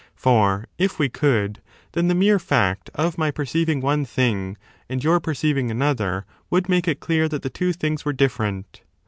For, 0.15 0.65
if 0.79 0.97
we 0.97 1.09
could, 1.09 1.61
then 1.91 2.07
the 2.07 2.15
mere 2.15 2.39
fact 2.39 2.89
of 2.95 3.19
my 3.19 3.29
perceiving 3.29 3.81
one 3.81 4.03
thing 4.03 4.57
and 4.89 5.03
your 5.03 5.19
perceiving 5.19 5.69
another 5.69 6.25
would 6.49 6.67
make 6.67 6.87
it 6.87 6.99
clear 6.99 7.29
that 7.29 7.43
the 7.43 7.51
two 7.51 7.71
things 7.71 8.03
were 8.03 8.11
different. 8.13 8.81